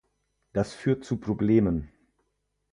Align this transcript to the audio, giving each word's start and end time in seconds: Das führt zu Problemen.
Das 0.53 0.73
führt 0.73 1.05
zu 1.05 1.17
Problemen. 1.19 1.91